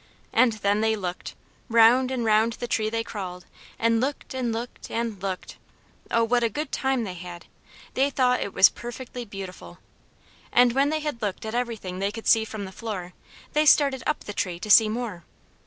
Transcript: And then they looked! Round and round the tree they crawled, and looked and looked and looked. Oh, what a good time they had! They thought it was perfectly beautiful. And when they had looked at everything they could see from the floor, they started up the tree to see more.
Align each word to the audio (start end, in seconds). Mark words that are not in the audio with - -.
And 0.33 0.53
then 0.53 0.81
they 0.81 0.95
looked! 0.95 1.35
Round 1.69 2.09
and 2.09 2.25
round 2.25 2.53
the 2.53 2.67
tree 2.67 2.89
they 2.89 3.03
crawled, 3.03 3.45
and 3.77 4.01
looked 4.01 4.33
and 4.33 4.51
looked 4.51 4.89
and 4.89 5.21
looked. 5.21 5.57
Oh, 6.09 6.23
what 6.23 6.41
a 6.43 6.49
good 6.49 6.71
time 6.71 7.03
they 7.03 7.13
had! 7.13 7.45
They 7.93 8.09
thought 8.09 8.41
it 8.41 8.51
was 8.51 8.67
perfectly 8.67 9.25
beautiful. 9.25 9.77
And 10.51 10.73
when 10.73 10.89
they 10.89 11.01
had 11.01 11.21
looked 11.21 11.45
at 11.45 11.53
everything 11.53 11.99
they 11.99 12.11
could 12.11 12.25
see 12.25 12.45
from 12.45 12.65
the 12.65 12.71
floor, 12.71 13.13
they 13.53 13.67
started 13.67 14.01
up 14.07 14.21
the 14.23 14.33
tree 14.33 14.57
to 14.61 14.71
see 14.71 14.89
more. 14.89 15.23